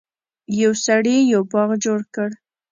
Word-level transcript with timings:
یو 0.61 0.71
سړي 0.85 1.17
یو 1.33 1.41
باغ 1.51 1.69
جوړ 1.83 1.99
کړ. 2.15 2.29